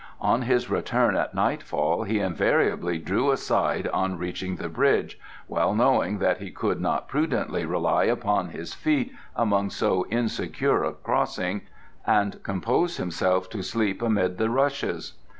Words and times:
On 0.21 0.41
his 0.41 0.67
return 0.67 1.15
at 1.15 1.35
nightfall 1.35 2.05
he 2.05 2.17
invariably 2.19 2.97
drew 2.97 3.29
aside 3.29 3.87
on 3.89 4.17
reaching 4.17 4.55
the 4.55 4.67
bridge, 4.67 5.19
well 5.47 5.75
knowing 5.75 6.17
that 6.17 6.39
he 6.39 6.49
could 6.49 6.81
not 6.81 7.07
prudently 7.07 7.65
rely 7.65 8.05
upon 8.05 8.47
his 8.49 8.73
feet 8.73 9.11
among 9.35 9.69
so 9.69 10.07
insecure 10.09 10.83
a 10.83 10.93
crossing, 10.93 11.61
and 12.03 12.41
composed 12.41 12.97
himself 12.97 13.47
to 13.51 13.61
sleep 13.61 14.01
amid 14.01 14.39
the 14.39 14.49
rushes. 14.49 15.13